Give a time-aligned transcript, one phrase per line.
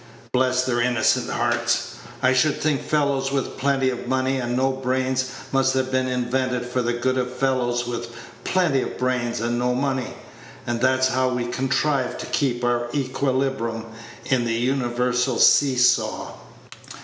[0.31, 1.97] Bless their innocent hearts!
[2.23, 6.65] I should think fellows with plenty of money and no brains must have been invented
[6.65, 8.07] for the good of fellows with
[8.43, 10.15] plenty of brains and no money;
[10.65, 13.85] and that's how we contrive to keep our equilibrium
[14.25, 16.31] in the universal see saw."